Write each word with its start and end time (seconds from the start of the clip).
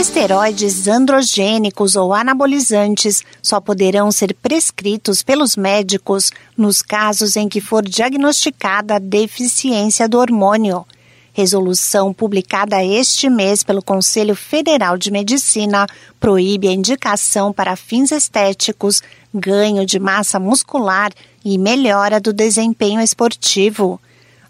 Esteroides 0.00 0.88
androgênicos 0.88 1.94
ou 1.94 2.14
anabolizantes 2.14 3.22
só 3.42 3.60
poderão 3.60 4.10
ser 4.10 4.32
prescritos 4.32 5.22
pelos 5.22 5.56
médicos 5.56 6.32
nos 6.56 6.80
casos 6.80 7.36
em 7.36 7.46
que 7.50 7.60
for 7.60 7.86
diagnosticada 7.86 8.98
deficiência 8.98 10.08
do 10.08 10.16
hormônio. 10.16 10.86
Resolução 11.34 12.14
publicada 12.14 12.82
este 12.82 13.28
mês 13.28 13.62
pelo 13.62 13.82
Conselho 13.82 14.34
Federal 14.34 14.96
de 14.96 15.10
Medicina 15.10 15.86
proíbe 16.18 16.66
a 16.68 16.72
indicação 16.72 17.52
para 17.52 17.76
fins 17.76 18.10
estéticos, 18.10 19.02
ganho 19.34 19.84
de 19.84 20.00
massa 20.00 20.40
muscular 20.40 21.12
e 21.44 21.58
melhora 21.58 22.18
do 22.18 22.32
desempenho 22.32 23.02
esportivo. 23.02 24.00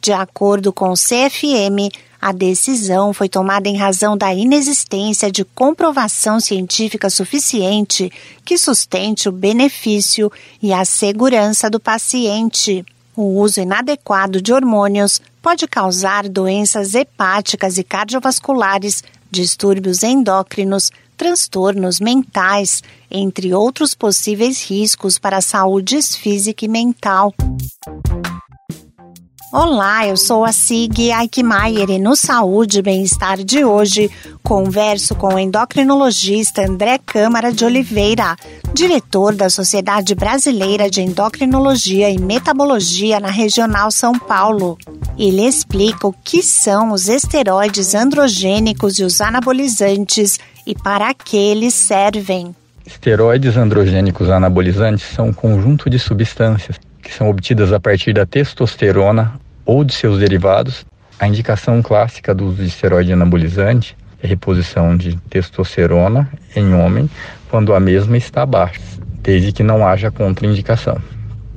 De 0.00 0.10
acordo 0.10 0.72
com 0.72 0.90
o 0.90 0.94
CFM, 0.94 1.92
a 2.24 2.32
decisão 2.32 3.12
foi 3.12 3.28
tomada 3.28 3.68
em 3.68 3.76
razão 3.76 4.16
da 4.16 4.32
inexistência 4.32 5.30
de 5.30 5.44
comprovação 5.44 6.40
científica 6.40 7.10
suficiente 7.10 8.10
que 8.42 8.56
sustente 8.56 9.28
o 9.28 9.32
benefício 9.32 10.32
e 10.62 10.72
a 10.72 10.86
segurança 10.86 11.68
do 11.68 11.78
paciente. 11.78 12.82
O 13.14 13.38
uso 13.42 13.60
inadequado 13.60 14.40
de 14.40 14.54
hormônios 14.54 15.20
pode 15.42 15.68
causar 15.68 16.26
doenças 16.26 16.94
hepáticas 16.94 17.76
e 17.76 17.84
cardiovasculares, 17.84 19.04
distúrbios 19.30 20.02
endócrinos, 20.02 20.90
transtornos 21.18 22.00
mentais, 22.00 22.82
entre 23.10 23.52
outros 23.52 23.94
possíveis 23.94 24.62
riscos 24.62 25.18
para 25.18 25.36
a 25.36 25.42
saúde 25.42 26.00
física 26.00 26.64
e 26.64 26.68
mental. 26.68 27.34
Olá, 29.52 30.06
eu 30.06 30.16
sou 30.16 30.44
a 30.44 30.52
Sig 30.52 31.12
Aikmaier 31.12 31.90
e 31.90 31.98
no 31.98 32.16
Saúde 32.16 32.78
e 32.78 32.82
Bem-Estar 32.82 33.36
de 33.44 33.64
hoje 33.64 34.10
converso 34.42 35.14
com 35.14 35.34
o 35.34 35.38
endocrinologista 35.38 36.66
André 36.66 36.98
Câmara 36.98 37.52
de 37.52 37.64
Oliveira, 37.64 38.36
diretor 38.72 39.34
da 39.34 39.48
Sociedade 39.48 40.14
Brasileira 40.14 40.90
de 40.90 41.02
Endocrinologia 41.02 42.10
e 42.10 42.18
Metabologia 42.18 43.20
na 43.20 43.30
Regional 43.30 43.90
São 43.90 44.18
Paulo. 44.18 44.76
Ele 45.16 45.46
explica 45.46 46.08
o 46.08 46.12
que 46.12 46.42
são 46.42 46.92
os 46.92 47.08
esteroides 47.08 47.94
androgênicos 47.94 48.98
e 48.98 49.04
os 49.04 49.20
anabolizantes 49.20 50.38
e 50.66 50.74
para 50.74 51.14
que 51.14 51.36
eles 51.36 51.74
servem. 51.74 52.54
Esteroides 52.84 53.56
androgênicos 53.56 54.28
anabolizantes 54.28 55.04
são 55.04 55.28
um 55.28 55.32
conjunto 55.32 55.88
de 55.88 55.98
substâncias 55.98 56.76
que 57.00 57.12
são 57.12 57.28
obtidas 57.28 57.72
a 57.72 57.78
partir 57.78 58.12
da 58.12 58.26
testosterona 58.26 59.38
ou 59.64 59.84
de 59.84 59.94
seus 59.94 60.18
derivados. 60.18 60.84
A 61.18 61.28
indicação 61.28 61.80
clássica 61.80 62.34
do 62.34 62.46
uso 62.46 62.62
de 62.62 62.68
esteroide 62.68 63.12
anabolizante 63.12 63.96
é 64.22 64.26
reposição 64.26 64.96
de 64.96 65.16
testosterona 65.28 66.28
em 66.56 66.74
homem 66.74 67.08
quando 67.50 67.74
a 67.74 67.80
mesma 67.80 68.16
está 68.16 68.44
baixa, 68.44 68.80
desde 69.22 69.52
que 69.52 69.62
não 69.62 69.86
haja 69.86 70.10
contraindicação. 70.10 70.98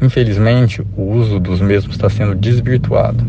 Infelizmente, 0.00 0.82
o 0.96 1.02
uso 1.02 1.40
dos 1.40 1.60
mesmos 1.60 1.94
está 1.94 2.10
sendo 2.10 2.34
desvirtuado. 2.34 3.24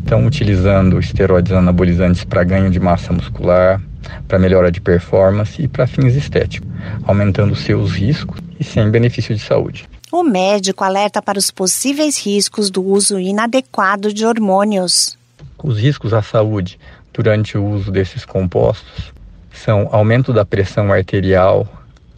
Estão 0.00 0.26
utilizando 0.26 0.98
esteroides 0.98 1.52
anabolizantes 1.52 2.24
para 2.24 2.42
ganho 2.42 2.70
de 2.70 2.80
massa 2.80 3.12
muscular, 3.12 3.80
para 4.26 4.38
melhora 4.38 4.72
de 4.72 4.80
performance 4.80 5.62
e 5.62 5.68
para 5.68 5.86
fins 5.86 6.16
estéticos, 6.16 6.68
aumentando 7.04 7.54
seus 7.54 7.92
riscos 7.92 8.40
e 8.58 8.64
sem 8.64 8.90
benefício 8.90 9.34
de 9.34 9.40
saúde. 9.40 9.88
O 10.12 10.24
médico 10.24 10.82
alerta 10.82 11.22
para 11.22 11.38
os 11.38 11.52
possíveis 11.52 12.18
riscos 12.18 12.68
do 12.68 12.84
uso 12.84 13.20
inadequado 13.20 14.12
de 14.12 14.26
hormônios. 14.26 15.16
Os 15.62 15.78
riscos 15.78 16.12
à 16.12 16.20
saúde 16.20 16.80
durante 17.12 17.56
o 17.56 17.64
uso 17.64 17.92
desses 17.92 18.24
compostos 18.24 19.12
são 19.52 19.88
aumento 19.92 20.32
da 20.32 20.44
pressão 20.44 20.92
arterial, 20.92 21.64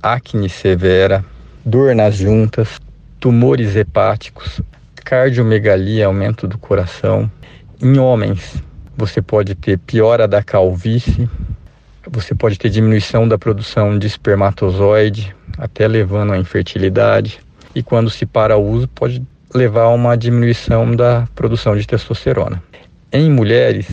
acne 0.02 0.48
severa, 0.48 1.22
dor 1.62 1.94
nas 1.94 2.16
juntas, 2.16 2.80
tumores 3.20 3.76
hepáticos, 3.76 4.62
cardiomegalia, 4.96 6.06
aumento 6.06 6.48
do 6.48 6.56
coração. 6.56 7.30
Em 7.78 7.98
homens, 7.98 8.54
você 8.96 9.20
pode 9.20 9.54
ter 9.54 9.78
piora 9.78 10.26
da 10.26 10.42
calvície, 10.42 11.28
você 12.10 12.34
pode 12.34 12.58
ter 12.58 12.70
diminuição 12.70 13.28
da 13.28 13.36
produção 13.36 13.98
de 13.98 14.06
espermatozoide, 14.06 15.36
até 15.58 15.86
levando 15.86 16.32
à 16.32 16.38
infertilidade 16.38 17.38
e 17.74 17.82
quando 17.82 18.10
se 18.10 18.26
para 18.26 18.56
o 18.56 18.64
uso 18.64 18.88
pode 18.88 19.22
levar 19.54 19.82
a 19.82 19.88
uma 19.88 20.16
diminuição 20.16 20.94
da 20.94 21.26
produção 21.34 21.76
de 21.76 21.86
testosterona. 21.86 22.62
Em 23.12 23.30
mulheres, 23.30 23.86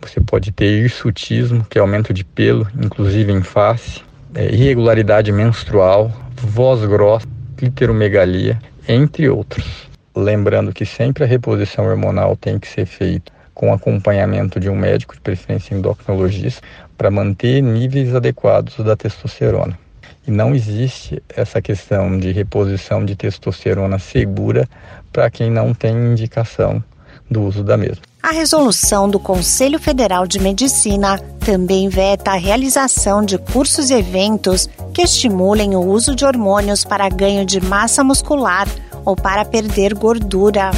você 0.00 0.20
pode 0.20 0.50
ter 0.50 0.82
hirsutismo, 0.82 1.64
que 1.68 1.78
é 1.78 1.80
aumento 1.80 2.12
de 2.12 2.24
pelo, 2.24 2.66
inclusive 2.82 3.32
em 3.32 3.42
face, 3.42 4.02
é, 4.34 4.46
irregularidade 4.52 5.30
menstrual, 5.30 6.10
voz 6.36 6.84
grossa, 6.86 7.26
cliteromegalia, 7.56 8.58
entre 8.88 9.28
outros. 9.28 9.88
Lembrando 10.14 10.72
que 10.72 10.84
sempre 10.84 11.24
a 11.24 11.26
reposição 11.26 11.86
hormonal 11.86 12.36
tem 12.36 12.58
que 12.58 12.66
ser 12.66 12.86
feita 12.86 13.32
com 13.54 13.72
acompanhamento 13.72 14.58
de 14.58 14.68
um 14.68 14.76
médico, 14.76 15.14
de 15.14 15.20
preferência 15.20 15.74
endocrinologista, 15.74 16.62
para 16.96 17.10
manter 17.10 17.60
níveis 17.62 18.14
adequados 18.14 18.76
da 18.78 18.96
testosterona. 18.96 19.78
E 20.26 20.30
não 20.30 20.54
existe 20.54 21.22
essa 21.28 21.60
questão 21.60 22.18
de 22.18 22.30
reposição 22.30 23.04
de 23.04 23.16
testosterona 23.16 23.98
segura 23.98 24.68
para 25.12 25.30
quem 25.30 25.50
não 25.50 25.74
tem 25.74 25.94
indicação 25.94 26.82
do 27.30 27.42
uso 27.42 27.64
da 27.64 27.76
mesma. 27.76 28.02
A 28.22 28.30
resolução 28.30 29.08
do 29.08 29.18
Conselho 29.18 29.80
Federal 29.80 30.26
de 30.26 30.38
Medicina 30.38 31.18
também 31.44 31.88
veta 31.88 32.30
a 32.30 32.36
realização 32.36 33.24
de 33.24 33.36
cursos 33.36 33.90
e 33.90 33.94
eventos 33.94 34.68
que 34.94 35.02
estimulem 35.02 35.74
o 35.74 35.80
uso 35.80 36.14
de 36.14 36.24
hormônios 36.24 36.84
para 36.84 37.08
ganho 37.08 37.44
de 37.44 37.60
massa 37.60 38.04
muscular 38.04 38.68
ou 39.04 39.16
para 39.16 39.44
perder 39.44 39.94
gordura. 39.94 40.70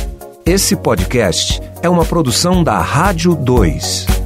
Esse 0.47 0.75
podcast 0.75 1.61
é 1.83 1.89
uma 1.89 2.05
produção 2.05 2.65
da 2.65 2.79
Rádio 2.79 3.35
2. 3.35 4.24